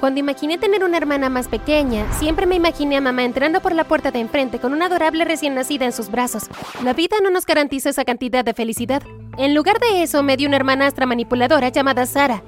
[0.00, 3.84] Cuando imaginé tener una hermana más pequeña, siempre me imaginé a mamá entrando por la
[3.84, 6.44] puerta de enfrente con una adorable recién nacida en sus brazos.
[6.84, 9.02] La vida no nos garantiza esa cantidad de felicidad.
[9.38, 12.42] En lugar de eso, me dio una hermanastra manipuladora llamada Sara.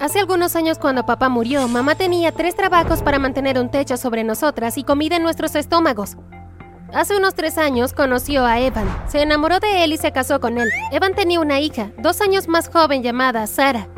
[0.00, 4.24] Hace algunos años cuando papá murió, mamá tenía tres trabajos para mantener un techo sobre
[4.24, 6.16] nosotras y comida en nuestros estómagos.
[6.92, 8.86] Hace unos tres años conoció a Evan.
[9.08, 10.70] Se enamoró de él y se casó con él.
[10.90, 13.88] Evan tenía una hija, dos años más joven llamada Sara.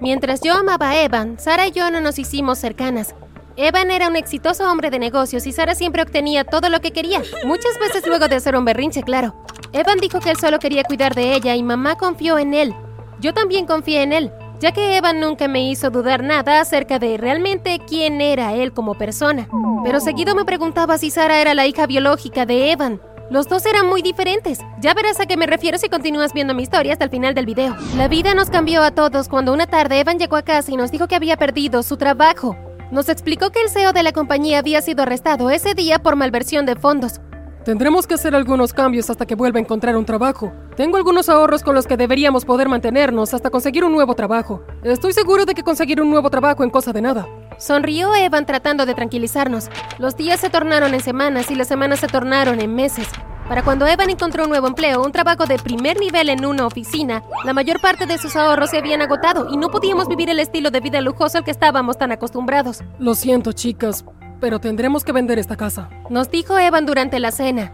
[0.00, 3.14] Mientras yo amaba a Evan, Sara y yo no nos hicimos cercanas.
[3.56, 7.20] Evan era un exitoso hombre de negocios y Sara siempre obtenía todo lo que quería,
[7.44, 9.34] muchas veces luego de hacer un berrinche, claro.
[9.72, 12.72] Evan dijo que él solo quería cuidar de ella y mamá confió en él.
[13.20, 17.16] Yo también confié en él, ya que Evan nunca me hizo dudar nada acerca de
[17.16, 19.48] realmente quién era él como persona.
[19.82, 23.00] Pero seguido me preguntaba si Sara era la hija biológica de Evan.
[23.30, 24.60] Los dos eran muy diferentes.
[24.80, 27.44] Ya verás a qué me refiero si continúas viendo mi historia hasta el final del
[27.44, 27.76] video.
[27.96, 30.90] La vida nos cambió a todos cuando una tarde Evan llegó a casa y nos
[30.90, 32.56] dijo que había perdido su trabajo.
[32.90, 36.64] Nos explicó que el CEO de la compañía había sido arrestado ese día por malversión
[36.64, 37.20] de fondos.
[37.66, 40.50] Tendremos que hacer algunos cambios hasta que vuelva a encontrar un trabajo.
[40.74, 44.62] Tengo algunos ahorros con los que deberíamos poder mantenernos hasta conseguir un nuevo trabajo.
[44.82, 47.28] Estoy seguro de que conseguir un nuevo trabajo en cosa de nada.
[47.58, 49.68] Sonrió Evan tratando de tranquilizarnos.
[49.98, 53.08] Los días se tornaron en semanas y las semanas se tornaron en meses.
[53.48, 57.22] Para cuando Evan encontró un nuevo empleo, un trabajo de primer nivel en una oficina,
[57.44, 60.70] la mayor parte de sus ahorros se habían agotado y no podíamos vivir el estilo
[60.70, 62.80] de vida lujoso al que estábamos tan acostumbrados.
[62.98, 64.04] Lo siento, chicas,
[64.38, 65.88] pero tendremos que vender esta casa.
[66.10, 67.72] Nos dijo Evan durante la cena.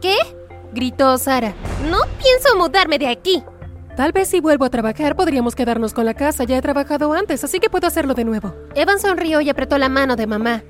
[0.00, 0.14] ¿Qué?
[0.74, 1.54] gritó Sara.
[1.90, 3.42] No pienso mudarme de aquí.
[3.96, 6.42] Tal vez si vuelvo a trabajar podríamos quedarnos con la casa.
[6.42, 8.52] Ya he trabajado antes, así que puedo hacerlo de nuevo.
[8.74, 10.64] Evan sonrió y apretó la mano de mamá.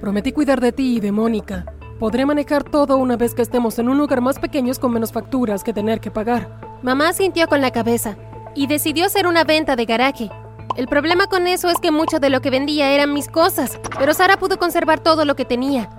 [0.00, 1.66] Prometí cuidar de ti y de Mónica.
[1.98, 5.62] Podré manejar todo una vez que estemos en un lugar más pequeño con menos facturas
[5.62, 6.78] que tener que pagar.
[6.82, 8.16] Mamá sintió con la cabeza
[8.54, 10.30] y decidió hacer una venta de garaje.
[10.78, 14.14] El problema con eso es que mucho de lo que vendía eran mis cosas, pero
[14.14, 15.90] Sara pudo conservar todo lo que tenía.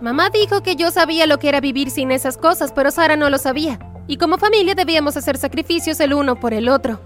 [0.00, 3.28] Mamá dijo que yo sabía lo que era vivir sin esas cosas, pero Sara no
[3.28, 3.78] lo sabía
[4.10, 7.00] y como familia debíamos hacer sacrificios el uno por el otro.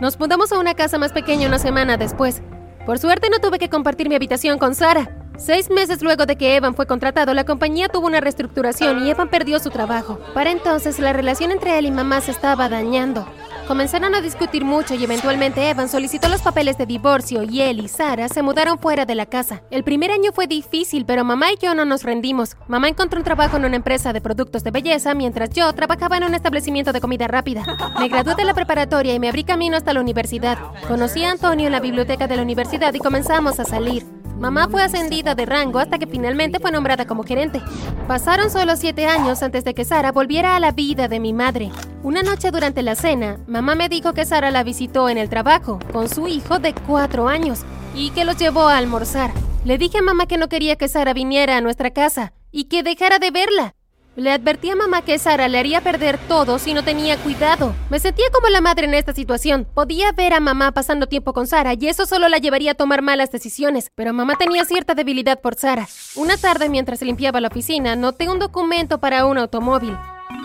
[0.00, 2.42] Nos mudamos a una casa más pequeña una semana después.
[2.84, 5.08] Por suerte no tuve que compartir mi habitación con Sara.
[5.36, 9.30] Seis meses luego de que Evan fue contratado, la compañía tuvo una reestructuración y Evan
[9.30, 10.18] perdió su trabajo.
[10.34, 13.24] Para entonces, la relación entre él y mamá se estaba dañando.
[13.68, 17.88] Comenzaron a discutir mucho y eventualmente Evan solicitó los papeles de divorcio y él y
[17.88, 19.62] Sara se mudaron fuera de la casa.
[19.70, 22.56] El primer año fue difícil, pero mamá y yo no nos rendimos.
[22.66, 26.24] Mamá encontró un trabajo en una empresa de productos de belleza, mientras yo trabajaba en
[26.24, 27.62] un establecimiento de comida rápida.
[28.00, 30.56] Me gradué de la preparatoria y me abrí camino hasta la universidad.
[30.88, 34.17] Conocí a Antonio en la biblioteca de la universidad y comenzamos a salir.
[34.38, 37.60] Mamá fue ascendida de rango hasta que finalmente fue nombrada como gerente.
[38.06, 41.72] Pasaron solo siete años antes de que Sara volviera a la vida de mi madre.
[42.04, 45.80] Una noche durante la cena, mamá me dijo que Sara la visitó en el trabajo
[45.92, 47.62] con su hijo de cuatro años
[47.96, 49.32] y que los llevó a almorzar.
[49.64, 52.84] Le dije a mamá que no quería que Sara viniera a nuestra casa y que
[52.84, 53.74] dejara de verla.
[54.18, 57.72] Le advertí a mamá que Sara le haría perder todo si no tenía cuidado.
[57.88, 59.64] Me sentía como la madre en esta situación.
[59.74, 63.00] Podía ver a mamá pasando tiempo con Sara y eso solo la llevaría a tomar
[63.00, 65.86] malas decisiones, pero mamá tenía cierta debilidad por Sara.
[66.16, 69.96] Una tarde mientras limpiaba la oficina, noté un documento para un automóvil.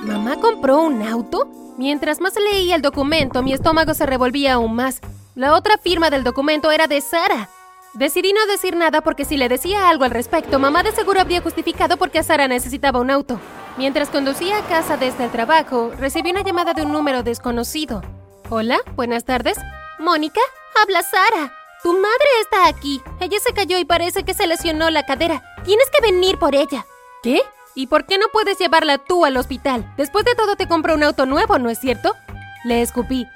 [0.03, 1.49] ¿Mamá compró un auto?
[1.79, 5.01] Mientras más leía el documento, mi estómago se revolvía aún más.
[5.33, 7.49] La otra firma del documento era de Sara.
[7.93, 11.41] Decidí no decir nada porque si le decía algo al respecto, mamá de seguro habría
[11.41, 13.39] justificado por qué Sara necesitaba un auto.
[13.77, 18.01] Mientras conducía a casa desde el trabajo, recibí una llamada de un número desconocido.
[18.49, 19.59] Hola, buenas tardes.
[19.99, 20.41] Mónica,
[20.81, 21.53] habla Sara.
[21.83, 22.99] Tu madre está aquí.
[23.19, 25.43] Ella se cayó y parece que se lesionó la cadera.
[25.63, 26.87] Tienes que venir por ella.
[27.21, 27.43] ¿Qué?
[27.75, 29.93] ¿Y por qué no puedes llevarla tú al hospital?
[29.97, 32.15] Después de todo te compró un auto nuevo, ¿no es cierto?
[32.63, 33.27] Le escupí.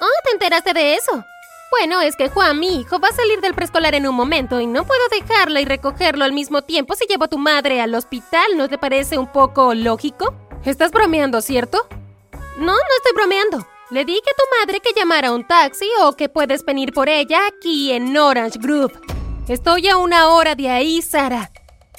[0.00, 1.24] Oh, ¿te enteraste de eso?
[1.80, 4.66] Bueno, es que Juan, mi hijo, va a salir del preescolar en un momento y
[4.68, 8.56] no puedo dejarla y recogerlo al mismo tiempo si llevo a tu madre al hospital.
[8.56, 10.36] ¿No te parece un poco lógico?
[10.64, 11.88] ¿Estás bromeando, cierto?
[12.58, 13.66] No, no estoy bromeando.
[13.90, 17.40] Le dije a tu madre que llamara un taxi o que puedes venir por ella
[17.48, 18.92] aquí en Orange Group.
[19.48, 21.50] Estoy a una hora de ahí, Sara.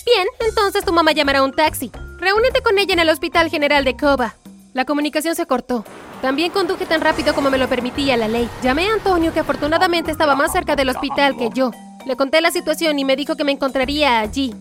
[0.05, 1.91] Bien, entonces tu mamá llamará un taxi.
[2.19, 4.35] Reúnete con ella en el Hospital General de Coba.
[4.73, 5.83] La comunicación se cortó.
[6.25, 8.49] También conduje tan rápido como me lo permitía la ley.
[8.63, 11.69] Llamé a Antonio, que afortunadamente estaba más cerca del hospital que yo.
[12.07, 14.51] Le conté la situación y me dijo que me encontraría allí.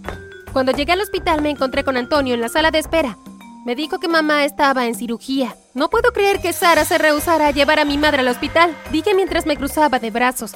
[0.53, 3.17] Cuando llegué al hospital me encontré con Antonio en la sala de espera.
[3.65, 5.57] Me dijo que mamá estaba en cirugía.
[5.73, 9.15] No puedo creer que Sara se rehusara a llevar a mi madre al hospital, dije
[9.15, 10.53] mientras me cruzaba de brazos.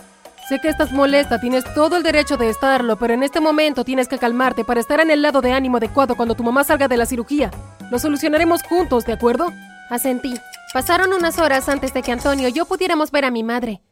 [0.47, 4.09] Sé que estás molesta, tienes todo el derecho de estarlo, pero en este momento tienes
[4.09, 6.99] que calmarte para estar en el lado de ánimo adecuado cuando tu mamá salga de
[6.99, 7.51] la cirugía.
[7.91, 9.51] Lo solucionaremos juntos, ¿de acuerdo?
[9.89, 10.35] Asentí.
[10.73, 13.83] Pasaron unas horas antes de que Antonio y yo pudiéramos ver a mi madre.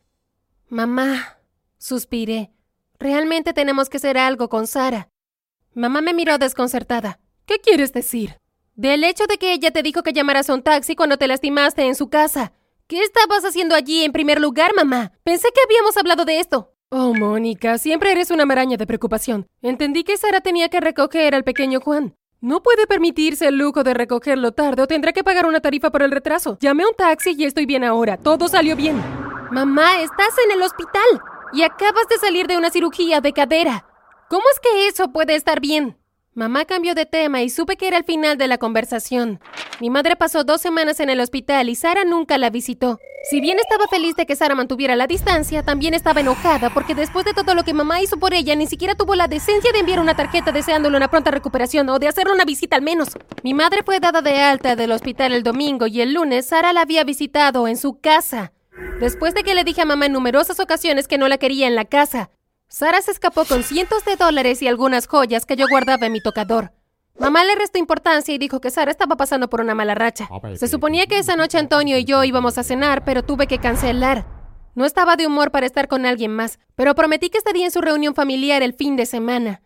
[0.68, 1.38] Mamá,
[1.78, 2.50] suspiré.
[2.98, 5.08] Realmente tenemos que hacer algo con Sara.
[5.74, 7.18] Mamá me miró desconcertada.
[7.46, 8.40] ¿Qué quieres decir?
[8.74, 11.82] Del hecho de que ella te dijo que llamaras a un taxi cuando te lastimaste
[11.82, 12.52] en su casa.
[12.86, 15.12] ¿Qué estabas haciendo allí en primer lugar, mamá?
[15.24, 16.74] Pensé que habíamos hablado de esto.
[16.90, 19.46] Oh, Mónica, siempre eres una maraña de preocupación.
[19.62, 22.14] Entendí que Sara tenía que recoger al pequeño Juan.
[22.46, 26.04] No puede permitirse el lujo de recogerlo tarde o tendrá que pagar una tarifa por
[26.04, 26.56] el retraso.
[26.60, 28.18] Llamé a un taxi y estoy bien ahora.
[28.18, 29.02] Todo salió bien.
[29.50, 31.02] Mamá, estás en el hospital
[31.52, 33.84] y acabas de salir de una cirugía de cadera.
[34.30, 35.98] ¿Cómo es que eso puede estar bien?
[36.36, 39.40] Mamá cambió de tema y supe que era el final de la conversación.
[39.80, 43.00] Mi madre pasó dos semanas en el hospital y Sara nunca la visitó.
[43.30, 47.24] Si bien estaba feliz de que Sara mantuviera la distancia, también estaba enojada porque después
[47.24, 49.98] de todo lo que mamá hizo por ella, ni siquiera tuvo la decencia de enviar
[49.98, 53.08] una tarjeta deseándole una pronta recuperación o de hacerle una visita al menos.
[53.42, 56.82] Mi madre fue dada de alta del hospital el domingo y el lunes Sara la
[56.82, 58.52] había visitado en su casa.
[59.00, 61.76] Después de que le dije a mamá en numerosas ocasiones que no la quería en
[61.76, 62.28] la casa,
[62.68, 66.20] Sara se escapó con cientos de dólares y algunas joyas que yo guardaba en mi
[66.20, 66.72] tocador.
[67.18, 70.28] Mamá le restó importancia y dijo que Sara estaba pasando por una mala racha.
[70.56, 74.26] Se suponía que esa noche Antonio y yo íbamos a cenar, pero tuve que cancelar.
[74.74, 77.80] No estaba de humor para estar con alguien más, pero prometí que estaría en su
[77.80, 79.62] reunión familiar el fin de semana.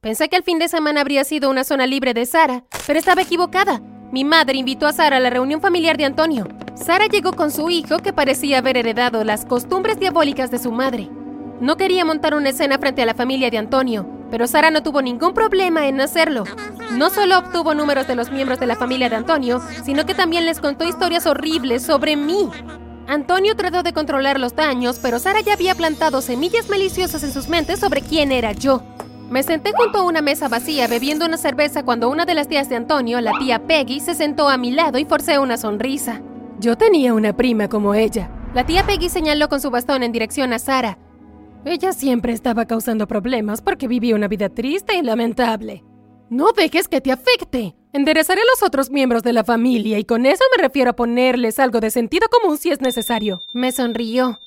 [0.00, 3.22] Pensé que el fin de semana habría sido una zona libre de Sara, pero estaba
[3.22, 3.80] equivocada.
[4.10, 6.48] Mi madre invitó a Sara a la reunión familiar de Antonio.
[6.74, 11.08] Sara llegó con su hijo que parecía haber heredado las costumbres diabólicas de su madre.
[11.60, 15.02] No quería montar una escena frente a la familia de Antonio, pero Sara no tuvo
[15.02, 16.44] ningún problema en hacerlo.
[16.92, 20.46] No solo obtuvo números de los miembros de la familia de Antonio, sino que también
[20.46, 22.48] les contó historias horribles sobre mí.
[23.06, 27.48] Antonio trató de controlar los daños, pero Sara ya había plantado semillas maliciosas en sus
[27.48, 28.82] mentes sobre quién era yo.
[29.28, 32.70] Me senté junto a una mesa vacía bebiendo una cerveza cuando una de las tías
[32.70, 36.22] de Antonio, la tía Peggy, se sentó a mi lado y forcé una sonrisa.
[36.58, 38.30] Yo tenía una prima como ella.
[38.54, 40.96] La tía Peggy señaló con su bastón en dirección a Sara.
[41.64, 45.84] Ella siempre estaba causando problemas porque vivía una vida triste y lamentable.
[46.30, 47.76] No dejes que te afecte.
[47.92, 51.58] Enderezaré a los otros miembros de la familia y con eso me refiero a ponerles
[51.58, 53.42] algo de sentido común si es necesario.
[53.52, 54.38] Me sonrió.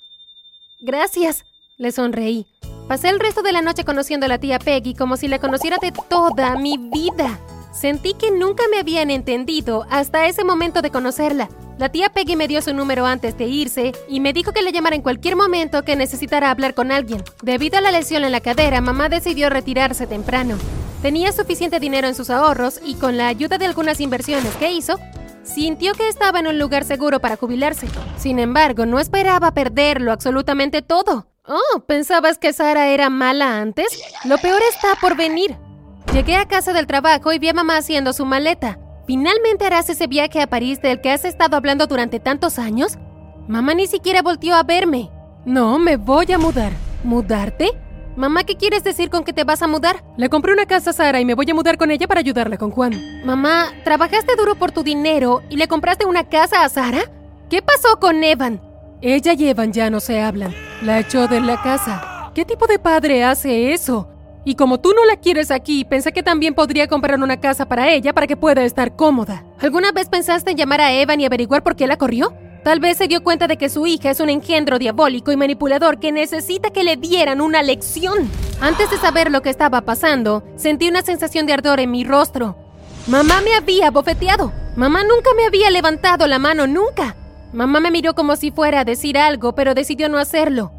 [0.81, 1.43] Gracias,
[1.77, 2.47] le sonreí.
[2.87, 5.77] Pasé el resto de la noche conociendo a la tía Peggy como si la conociera
[5.81, 7.39] de toda mi vida.
[7.73, 11.49] Sentí que nunca me habían entendido hasta ese momento de conocerla.
[11.79, 14.71] La tía Peggy me dio su número antes de irse y me dijo que le
[14.71, 17.23] llamara en cualquier momento que necesitara hablar con alguien.
[17.41, 20.55] Debido a la lesión en la cadera, mamá decidió retirarse temprano.
[21.01, 24.99] Tenía suficiente dinero en sus ahorros y con la ayuda de algunas inversiones que hizo,
[25.43, 27.87] sintió que estaba en un lugar seguro para jubilarse.
[28.17, 31.27] Sin embargo, no esperaba perderlo absolutamente todo.
[31.45, 33.87] Oh, ¿pensabas que Sara era mala antes?
[34.25, 35.57] Lo peor está por venir.
[36.13, 38.77] Llegué a casa del trabajo y vi a mamá haciendo su maleta.
[39.07, 42.99] ¿Finalmente harás ese viaje a París del que has estado hablando durante tantos años?
[43.47, 45.09] Mamá ni siquiera volteó a verme.
[45.43, 46.71] No, me voy a mudar.
[47.03, 47.71] ¿Mudarte?
[48.15, 50.03] Mamá, ¿qué quieres decir con que te vas a mudar?
[50.15, 52.59] Le compré una casa a Sara y me voy a mudar con ella para ayudarla
[52.59, 52.93] con Juan.
[53.25, 57.01] Mamá, ¿trabajaste duro por tu dinero y le compraste una casa a Sara?
[57.49, 58.61] ¿Qué pasó con Evan?
[59.01, 60.53] Ella y Evan ya no se hablan.
[60.83, 62.31] La echó de la casa.
[62.35, 64.12] ¿Qué tipo de padre hace eso?
[64.45, 67.89] Y como tú no la quieres aquí, pensé que también podría comprar una casa para
[67.89, 69.45] ella para que pueda estar cómoda.
[69.59, 72.33] ¿Alguna vez pensaste en llamar a Evan y averiguar por qué la corrió?
[72.63, 75.99] Tal vez se dio cuenta de que su hija es un engendro diabólico y manipulador
[75.99, 78.29] que necesita que le dieran una lección.
[78.61, 82.55] Antes de saber lo que estaba pasando, sentí una sensación de ardor en mi rostro.
[83.07, 84.53] Mamá me había bofeteado.
[84.77, 87.17] Mamá nunca me había levantado la mano, nunca.
[87.51, 90.71] Mamá me miró como si fuera a decir algo, pero decidió no hacerlo.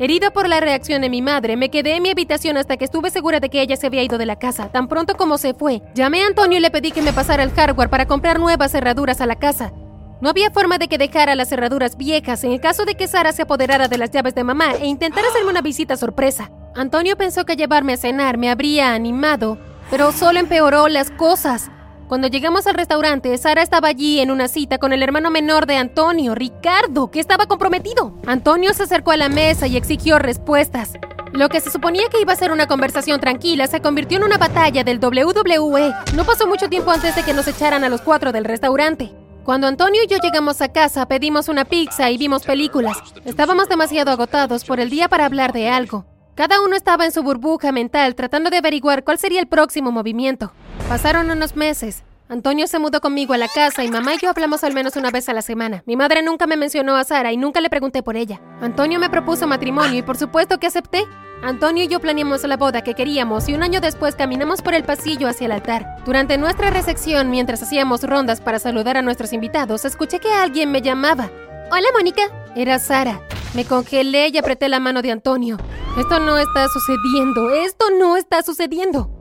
[0.00, 3.10] Herido por la reacción de mi madre, me quedé en mi habitación hasta que estuve
[3.10, 4.68] segura de que ella se había ido de la casa.
[4.72, 7.52] Tan pronto como se fue, llamé a Antonio y le pedí que me pasara el
[7.52, 9.72] hardware para comprar nuevas cerraduras a la casa.
[10.20, 13.30] No había forma de que dejara las cerraduras viejas en el caso de que Sara
[13.30, 16.50] se apoderara de las llaves de mamá e intentara hacerme una visita sorpresa.
[16.74, 19.58] Antonio pensó que llevarme a cenar me habría animado,
[19.92, 21.70] pero solo empeoró las cosas.
[22.08, 25.76] Cuando llegamos al restaurante, Sara estaba allí en una cita con el hermano menor de
[25.76, 28.14] Antonio, Ricardo, que estaba comprometido.
[28.26, 30.92] Antonio se acercó a la mesa y exigió respuestas.
[31.32, 34.36] Lo que se suponía que iba a ser una conversación tranquila se convirtió en una
[34.36, 35.94] batalla del WWE.
[36.14, 39.10] No pasó mucho tiempo antes de que nos echaran a los cuatro del restaurante.
[39.42, 42.98] Cuando Antonio y yo llegamos a casa, pedimos una pizza y vimos películas.
[43.24, 46.04] Estábamos demasiado agotados por el día para hablar de algo.
[46.34, 50.52] Cada uno estaba en su burbuja mental tratando de averiguar cuál sería el próximo movimiento.
[50.88, 52.04] Pasaron unos meses.
[52.28, 55.10] Antonio se mudó conmigo a la casa y mamá y yo hablamos al menos una
[55.10, 55.82] vez a la semana.
[55.86, 58.40] Mi madre nunca me mencionó a Sara y nunca le pregunté por ella.
[58.60, 61.04] Antonio me propuso matrimonio y por supuesto que acepté.
[61.42, 64.84] Antonio y yo planeamos la boda que queríamos y un año después caminamos por el
[64.84, 66.02] pasillo hacia el altar.
[66.04, 70.82] Durante nuestra recepción, mientras hacíamos rondas para saludar a nuestros invitados, escuché que alguien me
[70.82, 71.30] llamaba.
[71.70, 72.22] Hola, Mónica.
[72.56, 73.20] Era Sara.
[73.54, 75.56] Me congelé y apreté la mano de Antonio.
[75.98, 79.13] Esto no está sucediendo, esto no está sucediendo.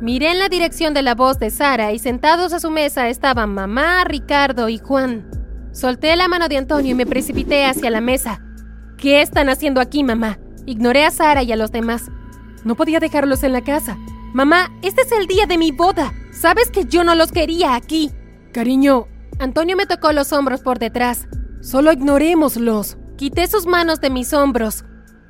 [0.00, 3.52] Miré en la dirección de la voz de Sara y sentados a su mesa estaban
[3.52, 5.28] mamá, Ricardo y Juan.
[5.72, 8.40] Solté la mano de Antonio y me precipité hacia la mesa.
[8.96, 10.38] ¿Qué están haciendo aquí, mamá?
[10.64, 12.10] Ignoré a Sara y a los demás.
[12.64, 13.98] No podía dejarlos en la casa.
[14.32, 16.14] Mamá, este es el día de mi boda.
[16.32, 18.10] Sabes que yo no los quería aquí.
[18.52, 19.06] Cariño,
[19.38, 21.28] Antonio me tocó los hombros por detrás.
[21.60, 22.96] Solo ignorémoslos.
[23.18, 24.82] Quité sus manos de mis hombros.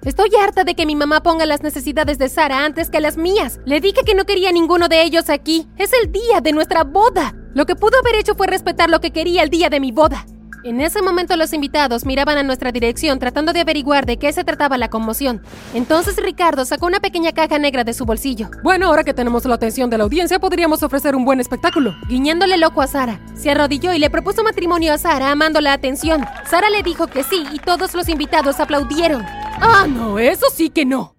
[0.02, 3.61] Estoy harta de que mi mamá ponga las necesidades de Sara antes que las mías.
[3.66, 5.69] Le dije que no quería ninguno de ellos aquí.
[5.76, 7.35] Es el día de nuestra boda.
[7.52, 10.25] Lo que pudo haber hecho fue respetar lo que quería el día de mi boda.
[10.64, 14.45] En ese momento los invitados miraban a nuestra dirección tratando de averiguar de qué se
[14.45, 15.42] trataba la conmoción.
[15.75, 18.50] Entonces Ricardo sacó una pequeña caja negra de su bolsillo.
[18.62, 21.95] Bueno, ahora que tenemos la atención de la audiencia, podríamos ofrecer un buen espectáculo.
[22.09, 26.26] Guiñándole loco a Sara, se arrodilló y le propuso matrimonio a Sara, amando la atención.
[26.49, 29.25] Sara le dijo que sí y todos los invitados aplaudieron.
[29.61, 31.14] Ah, no, eso sí que no.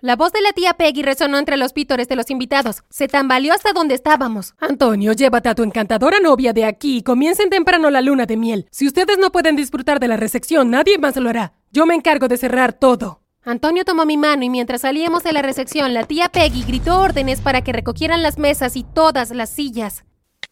[0.00, 2.82] La voz de la tía Peggy resonó entre los pítores de los invitados.
[2.90, 4.54] Se tambaleó hasta donde estábamos.
[4.58, 8.66] Antonio, llévate a tu encantadora novia de aquí y comiencen temprano la luna de miel.
[8.72, 11.52] Si ustedes no pueden disfrutar de la recepción, nadie más lo hará.
[11.70, 13.20] Yo me encargo de cerrar todo.
[13.44, 17.40] Antonio tomó mi mano y mientras salíamos de la recepción, la tía Peggy gritó órdenes
[17.40, 20.04] para que recogieran las mesas y todas las sillas.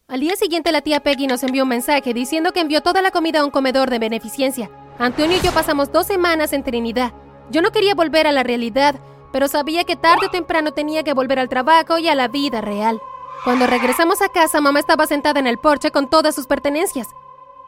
[0.07, 3.11] Al día siguiente la tía Peggy nos envió un mensaje diciendo que envió toda la
[3.11, 4.69] comida a un comedor de beneficencia.
[4.97, 7.13] Antonio y yo pasamos dos semanas en Trinidad.
[7.51, 8.95] Yo no quería volver a la realidad,
[9.33, 12.61] pero sabía que tarde o temprano tenía que volver al trabajo y a la vida
[12.61, 13.01] real.
[13.43, 17.09] Cuando regresamos a casa, mamá estaba sentada en el porche con todas sus pertenencias.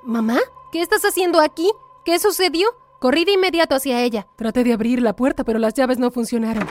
[0.03, 0.39] ¿Mamá?
[0.71, 1.69] ¿Qué estás haciendo aquí?
[2.05, 2.67] ¿Qué sucedió?
[2.99, 4.27] Corrí de inmediato hacia ella.
[4.37, 6.65] Traté de abrir la puerta, pero las llaves no funcionaron.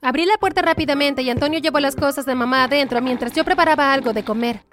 [0.00, 3.92] Abrí la puerta rápidamente y Antonio llevó las cosas de mamá adentro mientras yo preparaba
[3.92, 4.64] algo de comer.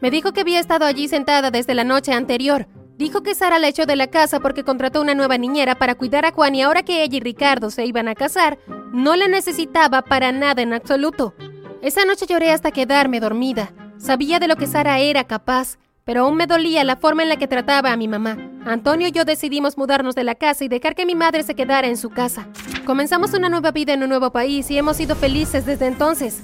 [0.00, 3.68] Me dijo que había estado allí sentada desde la noche anterior, Dijo que Sara la
[3.68, 6.84] echó de la casa porque contrató una nueva niñera para cuidar a Juan y ahora
[6.84, 8.58] que ella y Ricardo se iban a casar,
[8.92, 11.34] no la necesitaba para nada en absoluto.
[11.82, 13.72] Esa noche lloré hasta quedarme dormida.
[13.98, 17.36] Sabía de lo que Sara era capaz, pero aún me dolía la forma en la
[17.36, 18.38] que trataba a mi mamá.
[18.64, 21.88] Antonio y yo decidimos mudarnos de la casa y dejar que mi madre se quedara
[21.88, 22.46] en su casa.
[22.86, 26.42] Comenzamos una nueva vida en un nuevo país y hemos sido felices desde entonces.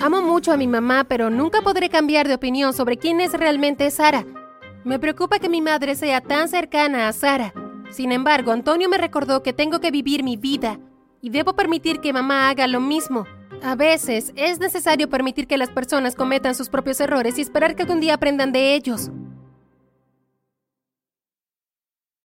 [0.00, 3.90] Amo mucho a mi mamá, pero nunca podré cambiar de opinión sobre quién es realmente
[3.90, 4.24] Sara.
[4.84, 7.54] Me preocupa que mi madre sea tan cercana a Sara.
[7.90, 10.78] Sin embargo, Antonio me recordó que tengo que vivir mi vida
[11.22, 13.24] y debo permitir que mamá haga lo mismo.
[13.62, 17.82] A veces es necesario permitir que las personas cometan sus propios errores y esperar que
[17.82, 19.10] algún día aprendan de ellos.